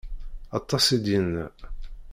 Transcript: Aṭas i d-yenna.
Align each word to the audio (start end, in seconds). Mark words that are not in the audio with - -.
Aṭas 0.59 0.85
i 0.95 0.97
d-yenna. 1.03 1.45